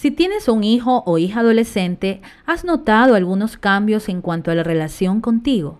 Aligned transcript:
Si 0.00 0.10
tienes 0.10 0.48
un 0.48 0.64
hijo 0.64 1.02
o 1.04 1.18
hija 1.18 1.40
adolescente, 1.40 2.22
¿has 2.46 2.64
notado 2.64 3.14
algunos 3.14 3.58
cambios 3.58 4.08
en 4.08 4.22
cuanto 4.22 4.50
a 4.50 4.54
la 4.54 4.62
relación 4.62 5.20
contigo? 5.20 5.78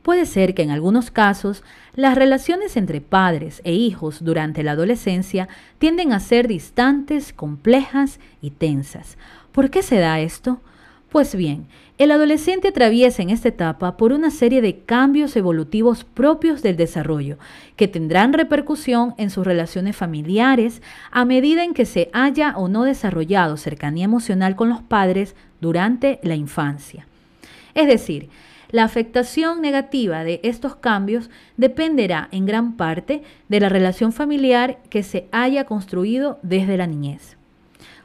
Puede 0.00 0.24
ser 0.24 0.54
que 0.54 0.62
en 0.62 0.70
algunos 0.70 1.10
casos 1.10 1.62
las 1.94 2.14
relaciones 2.14 2.78
entre 2.78 3.02
padres 3.02 3.60
e 3.64 3.74
hijos 3.74 4.24
durante 4.24 4.62
la 4.62 4.72
adolescencia 4.72 5.46
tienden 5.78 6.14
a 6.14 6.20
ser 6.20 6.48
distantes, 6.48 7.34
complejas 7.34 8.18
y 8.40 8.48
tensas. 8.48 9.18
¿Por 9.52 9.68
qué 9.68 9.82
se 9.82 9.98
da 9.98 10.20
esto? 10.20 10.62
Pues 11.10 11.34
bien, 11.34 11.66
el 11.98 12.12
adolescente 12.12 12.68
atraviesa 12.68 13.20
en 13.20 13.30
esta 13.30 13.48
etapa 13.48 13.96
por 13.96 14.12
una 14.12 14.30
serie 14.30 14.62
de 14.62 14.78
cambios 14.78 15.34
evolutivos 15.34 16.04
propios 16.04 16.62
del 16.62 16.76
desarrollo, 16.76 17.36
que 17.74 17.88
tendrán 17.88 18.32
repercusión 18.32 19.14
en 19.18 19.30
sus 19.30 19.44
relaciones 19.44 19.96
familiares 19.96 20.82
a 21.10 21.24
medida 21.24 21.64
en 21.64 21.74
que 21.74 21.84
se 21.84 22.10
haya 22.12 22.56
o 22.56 22.68
no 22.68 22.84
desarrollado 22.84 23.56
cercanía 23.56 24.04
emocional 24.04 24.54
con 24.54 24.68
los 24.68 24.82
padres 24.82 25.34
durante 25.60 26.20
la 26.22 26.36
infancia. 26.36 27.08
Es 27.74 27.88
decir, 27.88 28.28
la 28.70 28.84
afectación 28.84 29.60
negativa 29.60 30.22
de 30.22 30.38
estos 30.44 30.76
cambios 30.76 31.28
dependerá 31.56 32.28
en 32.30 32.46
gran 32.46 32.76
parte 32.76 33.24
de 33.48 33.58
la 33.58 33.68
relación 33.68 34.12
familiar 34.12 34.78
que 34.90 35.02
se 35.02 35.26
haya 35.32 35.64
construido 35.64 36.38
desde 36.42 36.76
la 36.76 36.86
niñez. 36.86 37.36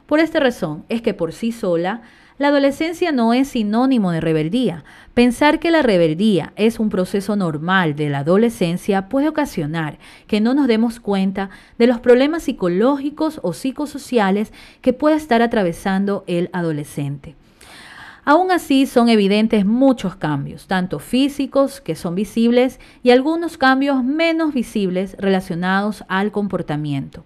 Por 0.06 0.18
esta 0.18 0.40
razón 0.40 0.84
es 0.88 1.02
que 1.02 1.14
por 1.14 1.32
sí 1.32 1.52
sola, 1.52 2.02
la 2.38 2.48
adolescencia 2.48 3.12
no 3.12 3.32
es 3.32 3.48
sinónimo 3.48 4.10
de 4.10 4.20
rebeldía. 4.20 4.84
Pensar 5.14 5.58
que 5.58 5.70
la 5.70 5.82
rebeldía 5.82 6.52
es 6.56 6.78
un 6.78 6.90
proceso 6.90 7.34
normal 7.34 7.96
de 7.96 8.10
la 8.10 8.18
adolescencia 8.18 9.08
puede 9.08 9.28
ocasionar 9.28 9.98
que 10.26 10.40
no 10.40 10.52
nos 10.52 10.66
demos 10.66 11.00
cuenta 11.00 11.48
de 11.78 11.86
los 11.86 12.00
problemas 12.00 12.42
psicológicos 12.42 13.40
o 13.42 13.54
psicosociales 13.54 14.52
que 14.82 14.92
puede 14.92 15.16
estar 15.16 15.40
atravesando 15.40 16.24
el 16.26 16.50
adolescente. 16.52 17.36
Aún 18.28 18.50
así, 18.50 18.86
son 18.86 19.08
evidentes 19.08 19.64
muchos 19.64 20.16
cambios, 20.16 20.66
tanto 20.66 20.98
físicos, 20.98 21.80
que 21.80 21.94
son 21.94 22.16
visibles, 22.16 22.80
y 23.04 23.12
algunos 23.12 23.56
cambios 23.56 24.02
menos 24.02 24.52
visibles 24.52 25.16
relacionados 25.20 26.04
al 26.08 26.32
comportamiento. 26.32 27.24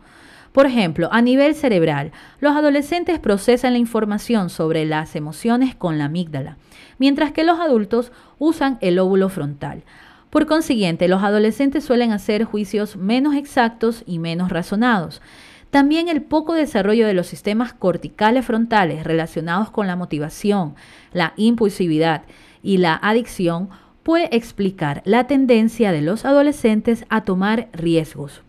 Por 0.52 0.66
ejemplo, 0.66 1.08
a 1.12 1.22
nivel 1.22 1.54
cerebral, 1.54 2.10
los 2.40 2.56
adolescentes 2.56 3.20
procesan 3.20 3.74
la 3.74 3.78
información 3.78 4.50
sobre 4.50 4.84
las 4.84 5.14
emociones 5.14 5.76
con 5.76 5.96
la 5.96 6.06
amígdala, 6.06 6.56
mientras 6.98 7.30
que 7.30 7.44
los 7.44 7.60
adultos 7.60 8.10
usan 8.38 8.76
el 8.80 8.98
óvulo 8.98 9.28
frontal. 9.28 9.84
Por 10.28 10.46
consiguiente, 10.46 11.06
los 11.06 11.22
adolescentes 11.22 11.84
suelen 11.84 12.10
hacer 12.10 12.44
juicios 12.44 12.96
menos 12.96 13.34
exactos 13.34 14.02
y 14.06 14.18
menos 14.18 14.50
razonados. 14.50 15.22
También 15.70 16.08
el 16.08 16.22
poco 16.22 16.54
desarrollo 16.54 17.06
de 17.06 17.14
los 17.14 17.28
sistemas 17.28 17.72
corticales 17.72 18.44
frontales 18.44 19.04
relacionados 19.04 19.70
con 19.70 19.86
la 19.86 19.94
motivación, 19.94 20.74
la 21.12 21.32
impulsividad 21.36 22.22
y 22.60 22.78
la 22.78 22.94
adicción 22.94 23.70
puede 24.02 24.34
explicar 24.36 25.02
la 25.04 25.28
tendencia 25.28 25.92
de 25.92 26.02
los 26.02 26.24
adolescentes 26.24 27.04
a 27.08 27.22
tomar 27.22 27.68
riesgos. 27.72 28.42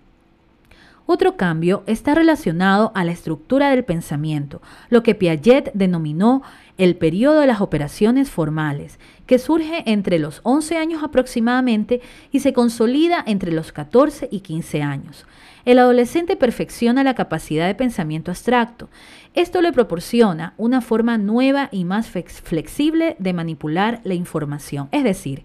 Otro 1.06 1.36
cambio 1.36 1.84
está 1.88 2.16
relacionado 2.16 2.92
a 2.96 3.04
la 3.04 3.12
estructura 3.12 3.70
del 3.70 3.84
pensamiento, 3.84 4.62
lo 4.90 5.04
que 5.04 5.16
Piaget 5.16 5.72
denominó 5.74 6.42
el 6.78 6.96
periodo 6.96 7.42
de 7.42 7.48
las 7.48 7.62
operaciones 7.62 8.30
formales, 8.30 9.00
que 9.26 9.40
surge 9.40 9.84
entre 9.86 10.20
los 10.20 10.42
11 10.44 10.78
años 10.78 11.04
aproximadamente 11.04 12.02
y 12.32 12.40
se 12.40 12.54
consolida 12.54 13.24
entre 13.26 13.52
los 13.52 13.72
14 13.72 14.30
y 14.32 14.40
15 14.40 14.82
años. 14.82 15.26
El 15.64 15.78
adolescente 15.78 16.36
perfecciona 16.36 17.04
la 17.04 17.14
capacidad 17.14 17.68
de 17.68 17.76
pensamiento 17.76 18.32
abstracto. 18.32 18.90
Esto 19.34 19.62
le 19.62 19.72
proporciona 19.72 20.54
una 20.58 20.82
forma 20.82 21.18
nueva 21.18 21.70
y 21.72 21.86
más 21.86 22.08
flexible 22.08 23.16
de 23.20 23.34
manipular 23.34 24.02
la 24.04 24.16
información, 24.16 24.90
es 24.92 25.04
decir, 25.04 25.44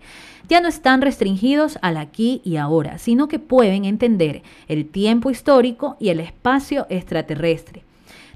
ya 0.49 0.61
no 0.61 0.69
están 0.69 1.03
restringidos 1.03 1.79
al 1.83 1.97
aquí 1.97 2.41
y 2.45 2.57
ahora, 2.57 2.99
sino 2.99 3.29
que 3.29 3.39
pueden 3.39 3.85
entender 3.85 4.43
el 4.69 4.89
tiempo 4.89 5.31
histórico 5.31 5.97
y 6.01 6.09
el 6.09 6.21
espacio 6.21 6.87
extraterrestre. 6.89 7.83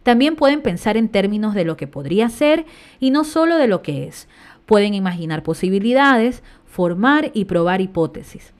También 0.02 0.36
pueden 0.36 0.62
pensar 0.62 0.96
en 0.96 1.08
términos 1.08 1.54
de 1.54 1.64
lo 1.64 1.76
que 1.76 1.86
podría 1.86 2.28
ser 2.28 2.64
y 3.00 3.10
no 3.10 3.24
solo 3.24 3.56
de 3.56 3.68
lo 3.68 3.82
que 3.82 4.06
es. 4.06 4.28
Pueden 4.66 4.94
imaginar 4.94 5.42
posibilidades, 5.42 6.42
formar 6.66 7.30
y 7.34 7.44
probar 7.46 7.80
hipótesis. 7.80 8.52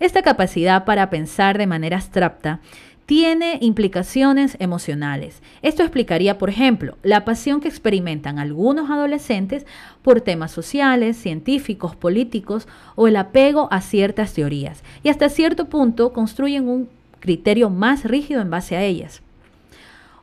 Esta 0.00 0.22
capacidad 0.22 0.84
para 0.84 1.10
pensar 1.10 1.58
de 1.58 1.66
manera 1.66 1.96
abstracta 1.96 2.60
tiene 3.08 3.58
implicaciones 3.62 4.56
emocionales. 4.60 5.42
Esto 5.62 5.82
explicaría, 5.82 6.36
por 6.36 6.50
ejemplo, 6.50 6.98
la 7.02 7.24
pasión 7.24 7.60
que 7.60 7.68
experimentan 7.68 8.38
algunos 8.38 8.90
adolescentes 8.90 9.64
por 10.02 10.20
temas 10.20 10.52
sociales, 10.52 11.16
científicos, 11.16 11.96
políticos 11.96 12.68
o 12.96 13.08
el 13.08 13.16
apego 13.16 13.68
a 13.70 13.80
ciertas 13.80 14.34
teorías. 14.34 14.82
Y 15.02 15.08
hasta 15.08 15.30
cierto 15.30 15.64
punto 15.70 16.12
construyen 16.12 16.68
un 16.68 16.88
criterio 17.18 17.70
más 17.70 18.04
rígido 18.04 18.42
en 18.42 18.50
base 18.50 18.76
a 18.76 18.84
ellas. 18.84 19.22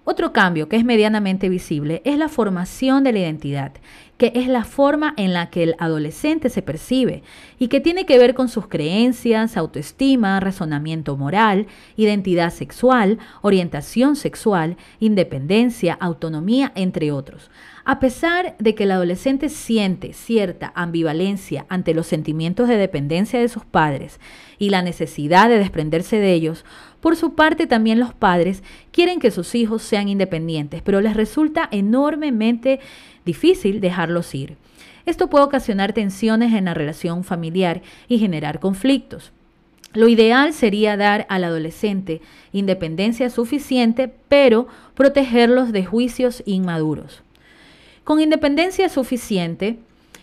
Otro 0.04 0.32
cambio 0.32 0.70
que 0.70 0.76
es 0.76 0.86
medianamente 0.86 1.50
visible 1.50 2.04
es 2.06 2.20
la 2.20 2.30
formación 2.30 3.04
de 3.04 3.12
la 3.12 3.20
identidad, 3.20 3.72
que 4.18 4.32
es 4.36 4.48
la 4.48 4.64
forma 4.64 5.14
en 5.18 5.34
la 5.34 5.50
que 5.50 5.64
el 5.64 5.76
adolescente 5.78 6.50
se 6.50 6.62
percibe 6.62 7.24
y 7.60 7.68
que 7.68 7.82
tiene 7.82 8.06
que 8.06 8.18
ver 8.18 8.34
con 8.34 8.48
sus 8.48 8.68
creencias, 8.68 9.58
autoestima, 9.58 10.40
razonamiento 10.40 11.18
moral, 11.18 11.68
identidad 11.98 12.52
sexual, 12.52 13.20
orientación 13.42 14.16
sexual, 14.16 14.78
independencia, 15.00 15.98
autonomía, 16.00 16.72
entre 16.76 17.12
otros. 17.12 17.50
A 17.84 18.00
pesar 18.00 18.56
de 18.58 18.74
que 18.74 18.86
el 18.86 18.92
adolescente 18.92 19.48
siente 19.50 20.14
cierta 20.14 20.72
ambivalencia 20.76 21.68
ante 21.70 21.94
los 21.94 22.08
sentimientos 22.08 22.68
de 22.68 22.78
dependencia 22.78 23.40
de 23.40 23.48
sus 23.48 23.64
padres 23.64 24.20
y 24.58 24.70
la 24.70 24.82
necesidad 24.82 25.50
de 25.50 25.60
desprenderse 25.60 26.18
de 26.18 26.34
ellos, 26.34 26.66
por 27.06 27.16
su 27.16 27.36
parte 27.36 27.68
también 27.68 28.00
los 28.00 28.16
padres 28.16 28.64
quieren 28.92 29.20
que 29.20 29.30
sus 29.30 29.54
hijos 29.54 29.84
sean 29.84 30.10
independientes, 30.10 30.82
pero 30.82 31.02
les 31.02 31.14
resulta 31.14 31.70
enormemente 31.72 32.80
difícil 33.26 33.80
dejarlos 33.80 34.34
ir. 34.34 34.58
Esto 35.06 35.30
puede 35.30 35.46
ocasionar 35.46 35.94
tensiones 35.94 36.52
en 36.52 36.66
la 36.66 36.74
relación 36.74 37.24
familiar 37.24 37.84
y 38.08 38.18
generar 38.18 38.60
conflictos. 38.60 39.34
Lo 39.94 40.08
ideal 40.08 40.52
sería 40.52 40.98
dar 40.98 41.28
al 41.30 41.44
adolescente 41.44 42.24
independencia 42.52 43.30
suficiente, 43.30 44.12
pero 44.28 44.68
protegerlos 44.96 45.72
de 45.72 45.86
juicios 45.86 46.42
inmaduros. 46.48 47.22
Con 48.04 48.20
independencia 48.20 48.90
suficiente, 48.90 49.78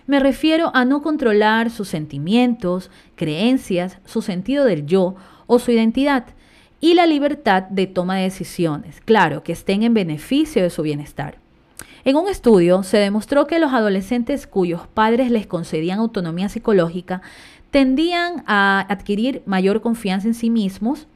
me 0.09 0.19
refiero 0.19 0.73
a 0.75 0.85
no 0.85 1.01
controlar 1.01 1.71
sus 1.71 1.87
sentimientos, 1.87 2.91
creencias, 3.15 3.99
su 4.05 4.21
sentido 4.21 4.65
del 4.65 4.85
yo 4.85 5.15
o 5.47 5.61
su 5.61 5.71
identidad 5.71 6.25
y 6.83 6.95
la 6.95 7.07
libertad 7.07 7.63
de 7.63 7.87
toma 7.87 8.17
de 8.17 8.25
decisiones, 8.25 9.01
claro, 9.01 9.45
que 9.45 9.53
estén 9.53 9.85
en 9.85 9.95
beneficio 9.95 10.65
de 10.65 10.69
su 10.69 10.83
bienestar. 10.83 11.39
En 12.05 12.17
un 12.17 12.29
estudio 12.29 12.83
se 12.83 12.99
demostró 12.99 13.47
que 13.47 13.61
los 13.61 13.73
adolescentes 13.73 14.49
cuyos 14.49 14.89
padres 14.89 15.31
les 15.31 15.47
concedían 15.47 16.01
autonomía 16.01 16.49
psicológica 16.49 17.23
tendían 17.71 18.43
a 18.49 18.85
adquirir 18.89 19.43
mayor 19.47 19.81
confianza 19.81 20.27
en 20.27 20.35
sí 20.35 20.51
mismos 20.51 21.07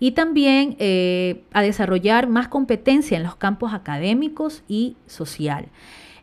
y 0.00 0.10
también 0.10 0.74
eh, 0.80 1.44
a 1.52 1.62
desarrollar 1.62 2.28
más 2.28 2.48
competencia 2.48 3.16
en 3.16 3.22
los 3.22 3.36
campos 3.36 3.72
académicos 3.72 4.64
y 4.66 4.96
social. 5.06 5.66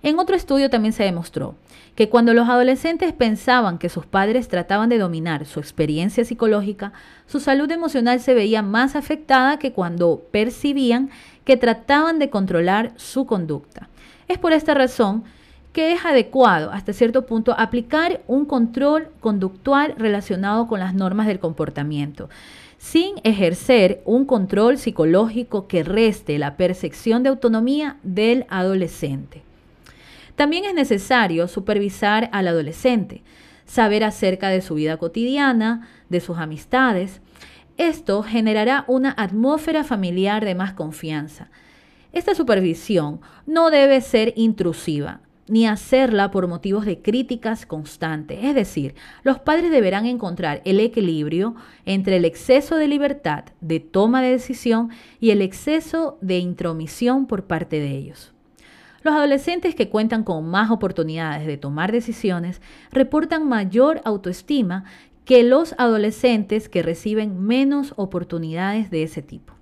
En 0.02 0.18
otro 0.18 0.36
estudio 0.36 0.70
también 0.70 0.94
se 0.94 1.04
demostró 1.04 1.56
que 1.96 2.08
cuando 2.08 2.34
los 2.34 2.48
adolescentes 2.48 3.12
pensaban 3.12 3.78
que 3.78 3.90
sus 3.90 4.06
padres 4.06 4.48
trataban 4.48 4.88
de 4.88 4.98
dominar 4.98 5.46
su 5.46 5.60
experiencia 5.60 6.24
psicológica, 6.24 6.94
su 7.28 7.42
salud 7.42 7.70
emocional 7.70 8.22
se 8.22 8.34
veía 8.34 8.62
más 8.62 8.96
afectada 8.96 9.60
que 9.60 9.74
cuando 9.74 10.22
percibían 10.32 11.10
que 11.44 11.58
trataban 11.58 12.18
de 12.20 12.30
controlar 12.30 12.94
su 12.96 13.26
conducta. 13.26 13.90
Es 14.30 14.38
por 14.38 14.54
esta 14.54 14.74
razón 14.74 15.26
que 15.74 15.92
es 15.92 16.06
adecuado 16.06 16.72
hasta 16.72 16.94
cierto 16.94 17.26
punto 17.26 17.54
aplicar 17.58 18.22
un 18.28 18.46
control 18.46 19.10
conductual 19.20 19.96
relacionado 19.98 20.68
con 20.68 20.80
las 20.80 20.94
normas 20.94 21.28
del 21.28 21.40
comportamiento 21.40 22.30
sin 22.78 23.16
ejercer 23.24 24.02
un 24.06 24.24
control 24.24 24.78
psicológico 24.78 25.68
que 25.68 25.84
reste 25.84 26.40
la 26.40 26.56
percepción 26.56 27.24
de 27.24 27.30
autonomía 27.30 27.98
del 28.04 28.46
adolescente. 28.48 29.49
También 30.40 30.64
es 30.64 30.74
necesario 30.74 31.50
supervisar 31.50 32.30
al 32.32 32.48
adolescente, 32.48 33.24
saber 33.66 34.06
acerca 34.06 34.48
de 34.48 34.62
su 34.62 34.76
vida 34.76 34.96
cotidiana, 34.96 35.90
de 36.08 36.22
sus 36.22 36.38
amistades. 36.38 37.20
Esto 37.76 38.24
generará 38.24 38.86
una 38.88 39.14
atmósfera 39.18 39.84
familiar 39.84 40.46
de 40.46 40.56
más 40.56 40.72
confianza. 40.72 41.52
Esta 42.14 42.36
supervisión 42.36 43.20
no 43.46 43.70
debe 43.70 44.00
ser 44.00 44.32
intrusiva, 44.38 45.20
ni 45.50 45.68
hacerla 45.68 46.32
por 46.32 46.48
motivos 46.48 46.86
de 46.86 47.02
críticas 47.02 47.66
constantes. 47.66 48.40
Es 48.42 48.56
decir, 48.56 48.96
los 49.24 49.40
padres 49.40 49.72
deberán 49.72 50.06
encontrar 50.06 50.62
el 50.64 50.80
equilibrio 50.80 51.56
entre 51.84 52.16
el 52.16 52.24
exceso 52.24 52.78
de 52.78 52.88
libertad, 52.88 53.44
de 53.60 53.82
toma 53.82 54.22
de 54.22 54.30
decisión 54.30 54.90
y 55.20 55.32
el 55.32 55.42
exceso 55.42 56.18
de 56.22 56.38
intromisión 56.38 57.28
por 57.28 57.44
parte 57.44 57.82
de 57.82 57.90
ellos. 57.90 58.34
Los 59.04 59.14
adolescentes 59.14 59.76
que 59.76 59.90
cuentan 59.90 60.24
con 60.24 60.50
más 60.50 60.72
oportunidades 60.72 61.48
de 61.48 61.58
tomar 61.58 61.92
decisiones 61.92 62.62
reportan 62.92 63.48
mayor 63.48 64.02
autoestima 64.06 64.84
que 65.26 65.44
los 65.44 65.76
adolescentes 65.78 66.70
que 66.70 66.82
reciben 66.82 67.40
menos 67.40 67.94
oportunidades 67.98 68.90
de 68.90 69.04
ese 69.04 69.22
tipo. 69.22 69.54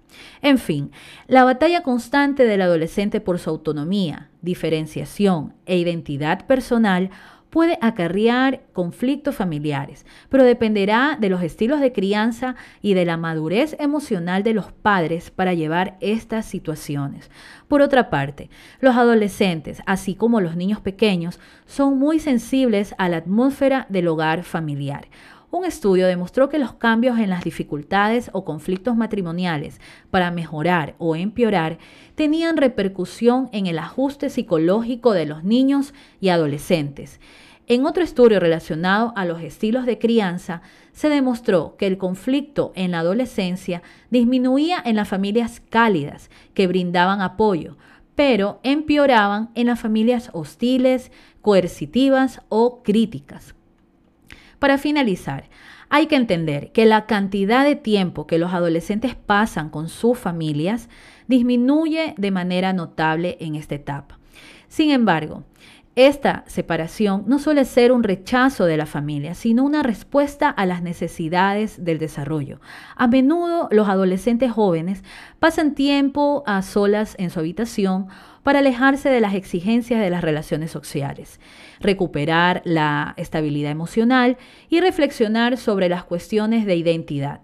En 0.41 0.57
fin, 0.57 0.91
la 1.27 1.43
batalla 1.43 1.83
constante 1.83 2.45
del 2.45 2.61
adolescente 2.61 3.19
por 3.19 3.39
su 3.39 3.49
autonomía, 3.49 4.29
diferenciación 4.41 5.53
e 5.65 5.77
identidad 5.77 6.45
personal 6.45 7.09
puede 7.49 7.77
acarrear 7.81 8.61
conflictos 8.73 9.35
familiares, 9.35 10.05
pero 10.29 10.44
dependerá 10.44 11.17
de 11.19 11.29
los 11.29 11.41
estilos 11.41 11.79
de 11.79 11.91
crianza 11.91 12.55
y 12.81 12.94
de 12.94 13.05
la 13.05 13.17
madurez 13.17 13.75
emocional 13.79 14.44
de 14.44 14.53
los 14.53 14.71
padres 14.71 15.31
para 15.31 15.53
llevar 15.53 15.97
estas 16.01 16.45
situaciones. 16.45 17.29
Por 17.67 17.81
otra 17.81 18.09
parte, 18.09 18.49
los 18.79 18.95
adolescentes, 18.95 19.81
así 19.85 20.15
como 20.15 20.41
los 20.41 20.55
niños 20.55 20.81
pequeños, 20.81 21.39
son 21.65 21.97
muy 21.97 22.19
sensibles 22.19 22.95
a 22.97 23.09
la 23.09 23.17
atmósfera 23.17 23.85
del 23.89 24.07
hogar 24.07 24.44
familiar. 24.44 25.07
Un 25.49 25.63
estudio 25.63 26.07
demostró 26.07 26.49
que 26.49 26.59
los 26.59 26.73
cambios 26.73 27.19
en 27.19 27.29
las 27.29 27.45
dificultades 27.45 28.29
o 28.33 28.44
conflictos 28.44 28.97
matrimoniales 28.97 29.79
para 30.11 30.29
mejorar 30.29 30.95
o 30.97 31.15
empeorar 31.15 31.77
tenían 32.15 32.57
repercusión 32.57 33.47
en 33.53 33.65
el 33.65 33.79
ajuste 33.79 34.29
psicológico 34.29 35.13
de 35.13 35.25
los 35.25 35.45
niños 35.45 35.94
y 36.19 36.29
adolescentes. 36.29 37.21
En 37.65 37.85
otro 37.85 38.03
estudio 38.03 38.41
relacionado 38.41 39.13
a 39.15 39.23
los 39.23 39.41
estilos 39.41 39.85
de 39.85 39.99
crianza, 39.99 40.61
se 40.91 41.07
demostró 41.07 41.75
que 41.77 41.88
el 41.88 41.97
conflicto 41.97 42.73
en 42.75 42.91
la 42.91 42.99
adolescencia 42.99 43.81
disminuía 44.09 44.81
en 44.83 44.97
las 44.97 45.07
familias 45.07 45.61
cálidas 45.69 46.29
que 46.53 46.67
brindaban 46.67 47.21
apoyo, 47.21 47.77
pero 48.15 48.59
empeoraban 48.63 49.49
en 49.55 49.67
las 49.67 49.79
familias 49.79 50.29
hostiles, 50.33 51.11
coercitivas 51.41 52.41
o 52.49 52.83
críticas. 52.83 53.56
Para 54.59 54.77
finalizar, 54.77 55.50
hay 55.89 56.07
que 56.07 56.15
entender 56.15 56.71
que 56.71 56.86
la 56.86 57.06
cantidad 57.06 57.63
de 57.63 57.75
tiempo 57.75 58.27
que 58.27 58.39
los 58.39 58.54
adolescentes 58.54 59.15
pasan 59.15 59.69
con 59.69 59.88
sus 59.88 60.18
familias 60.18 60.89
disminuye 61.27 62.13
de 62.18 62.31
manera 62.31 62.74
notable 62.74 63.38
en 63.39 63.56
esta 63.56 63.75
etapa. 63.75 64.19
Sin 64.68 64.92
embargo, 64.92 65.44
esta 65.97 66.44
separación 66.45 67.23
no 67.25 67.39
suele 67.39 67.65
ser 67.65 67.91
un 67.91 68.03
rechazo 68.03 68.65
de 68.65 68.77
la 68.77 68.85
familia, 68.85 69.33
sino 69.33 69.63
una 69.63 69.81
respuesta 69.81 70.47
a 70.47 70.67
las 70.67 70.83
necesidades 70.83 71.83
del 71.83 71.97
desarrollo. 71.97 72.61
A 72.95 73.07
menudo 73.07 73.67
los 73.71 73.89
adolescentes 73.89 74.51
jóvenes 74.51 75.03
pasan 75.39 75.73
tiempo 75.73 76.44
a 76.45 76.61
solas 76.61 77.15
en 77.17 77.31
su 77.31 77.39
habitación 77.39 78.09
para 78.44 78.59
alejarse 78.59 79.09
de 79.09 79.21
las 79.21 79.33
exigencias 79.33 79.99
de 79.99 80.11
las 80.11 80.21
relaciones 80.21 80.69
sociales, 80.69 81.39
recuperar 81.79 82.61
la 82.63 83.15
estabilidad 83.17 83.71
emocional 83.71 84.38
y 84.69 84.81
reflexionar 84.81 85.57
sobre 85.57 85.89
las 85.89 86.03
cuestiones 86.03 86.67
de 86.67 86.75
identidad. 86.75 87.41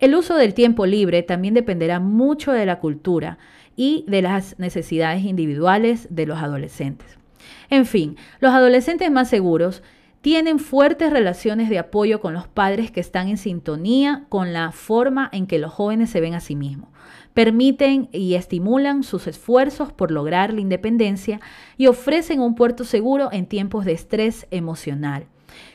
El 0.00 0.16
uso 0.16 0.34
del 0.34 0.54
tiempo 0.54 0.86
libre 0.86 1.22
también 1.22 1.54
dependerá 1.54 2.00
mucho 2.00 2.50
de 2.50 2.66
la 2.66 2.80
cultura 2.80 3.38
y 3.76 4.04
de 4.08 4.22
las 4.22 4.58
necesidades 4.58 5.22
individuales 5.22 6.08
de 6.10 6.26
los 6.26 6.38
adolescentes. 6.38 7.19
En 7.68 7.86
fin, 7.86 8.16
los 8.40 8.52
adolescentes 8.52 9.10
más 9.10 9.28
seguros 9.28 9.82
tienen 10.20 10.58
fuertes 10.58 11.10
relaciones 11.10 11.70
de 11.70 11.78
apoyo 11.78 12.20
con 12.20 12.34
los 12.34 12.46
padres 12.46 12.90
que 12.90 13.00
están 13.00 13.28
en 13.28 13.38
sintonía 13.38 14.26
con 14.28 14.52
la 14.52 14.70
forma 14.72 15.28
en 15.32 15.46
que 15.46 15.58
los 15.58 15.72
jóvenes 15.72 16.10
se 16.10 16.20
ven 16.20 16.34
a 16.34 16.40
sí 16.40 16.56
mismos 16.56 16.90
permiten 17.34 18.08
y 18.12 18.34
estimulan 18.34 19.02
sus 19.02 19.26
esfuerzos 19.26 19.92
por 19.92 20.10
lograr 20.10 20.52
la 20.52 20.60
independencia 20.60 21.40
y 21.76 21.86
ofrecen 21.86 22.40
un 22.40 22.54
puerto 22.54 22.84
seguro 22.84 23.28
en 23.32 23.46
tiempos 23.46 23.84
de 23.84 23.92
estrés 23.92 24.46
emocional. 24.50 25.26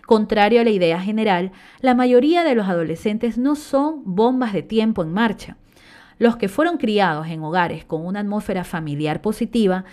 Contrario 0.06 0.62
a 0.62 0.64
la 0.64 0.70
idea 0.70 1.02
general, 1.02 1.52
la 1.82 1.96
mayoría 1.96 2.44
de 2.44 2.56
los 2.56 2.68
adolescentes 2.68 3.38
no 3.38 3.56
son 3.56 4.02
bombas 4.06 4.54
de 4.54 4.64
tiempo 4.64 5.04
en 5.04 5.14
marcha. 5.14 5.58
Los 6.18 6.38
que 6.38 6.48
fueron 6.48 6.78
criados 6.78 7.28
en 7.28 7.44
hogares 7.44 7.84
con 7.84 8.06
una 8.06 8.22
atmósfera 8.22 8.64
familiar 8.64 9.22
positiva 9.22 9.84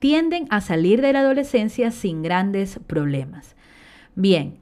tienden 0.00 0.48
a 0.50 0.60
salir 0.60 1.00
de 1.00 1.12
la 1.12 1.20
adolescencia 1.20 1.92
sin 1.92 2.22
grandes 2.22 2.80
problemas. 2.86 3.54
Bien, 4.16 4.58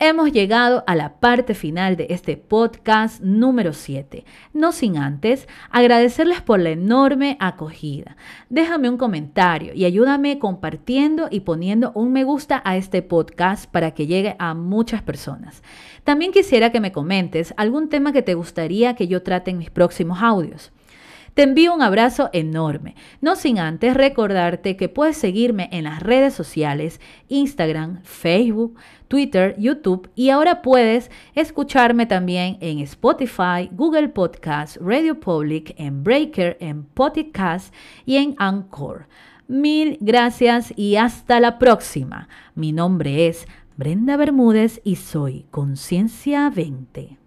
Hemos 0.00 0.30
llegado 0.30 0.84
a 0.86 0.94
la 0.94 1.18
parte 1.18 1.54
final 1.54 1.96
de 1.96 2.06
este 2.10 2.36
podcast 2.36 3.20
número 3.20 3.72
7. 3.72 4.24
No 4.52 4.70
sin 4.70 4.96
antes 4.96 5.48
agradecerles 5.70 6.40
por 6.40 6.60
la 6.60 6.70
enorme 6.70 7.36
acogida. 7.40 8.16
Déjame 8.48 8.88
un 8.88 8.96
comentario 8.96 9.74
y 9.74 9.86
ayúdame 9.86 10.38
compartiendo 10.38 11.26
y 11.32 11.40
poniendo 11.40 11.90
un 11.96 12.12
me 12.12 12.22
gusta 12.22 12.62
a 12.64 12.76
este 12.76 13.02
podcast 13.02 13.68
para 13.68 13.90
que 13.90 14.06
llegue 14.06 14.36
a 14.38 14.54
muchas 14.54 15.02
personas. 15.02 15.64
También 16.04 16.30
quisiera 16.30 16.70
que 16.70 16.78
me 16.78 16.92
comentes 16.92 17.52
algún 17.56 17.88
tema 17.88 18.12
que 18.12 18.22
te 18.22 18.34
gustaría 18.34 18.94
que 18.94 19.08
yo 19.08 19.24
trate 19.24 19.50
en 19.50 19.58
mis 19.58 19.70
próximos 19.70 20.22
audios. 20.22 20.70
Te 21.38 21.44
envío 21.44 21.72
un 21.72 21.82
abrazo 21.82 22.30
enorme, 22.32 22.96
no 23.20 23.36
sin 23.36 23.60
antes 23.60 23.94
recordarte 23.94 24.76
que 24.76 24.88
puedes 24.88 25.16
seguirme 25.16 25.68
en 25.70 25.84
las 25.84 26.02
redes 26.02 26.34
sociales, 26.34 27.00
Instagram, 27.28 28.00
Facebook, 28.02 28.74
Twitter, 29.06 29.54
YouTube 29.56 30.10
y 30.16 30.30
ahora 30.30 30.62
puedes 30.62 31.12
escucharme 31.36 32.06
también 32.06 32.58
en 32.60 32.80
Spotify, 32.80 33.70
Google 33.70 34.08
Podcast, 34.08 34.78
Radio 34.78 35.20
Public, 35.20 35.76
en 35.78 36.02
Breaker, 36.02 36.56
en 36.58 36.82
Podcast 36.82 37.72
y 38.04 38.16
en 38.16 38.34
Anchor. 38.38 39.06
Mil 39.46 39.96
gracias 40.00 40.72
y 40.74 40.96
hasta 40.96 41.38
la 41.38 41.60
próxima. 41.60 42.28
Mi 42.56 42.72
nombre 42.72 43.28
es 43.28 43.46
Brenda 43.76 44.16
Bermúdez 44.16 44.80
y 44.82 44.96
soy 44.96 45.46
Conciencia 45.52 46.50
20. 46.50 47.17